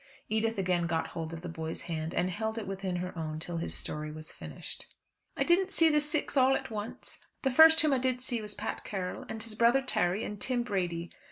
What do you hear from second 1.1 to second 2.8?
of the boy's hand, and held it